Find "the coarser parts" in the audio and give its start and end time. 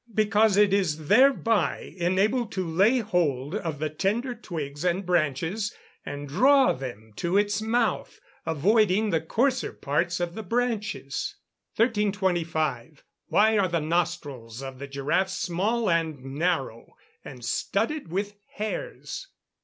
9.11-10.19